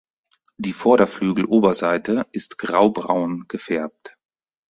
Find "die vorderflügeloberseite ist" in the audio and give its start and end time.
0.57-2.57